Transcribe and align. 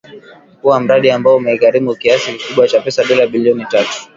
kuwa 0.61 0.79
mradi 0.79 1.11
ambao 1.11 1.37
umeigharimu 1.37 1.95
kiasi 1.95 2.33
kikubwa 2.33 2.67
cha 2.67 2.81
pesa 2.81 3.03
dola 3.03 3.27
bilioni 3.27 3.65
tatu 3.65 4.09